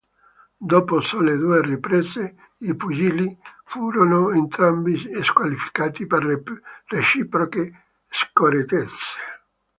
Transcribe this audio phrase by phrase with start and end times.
[0.73, 6.43] Dopo sole due riprese i pugili furono entrambi squalificati per
[6.87, 9.19] reciproche scorrettezze.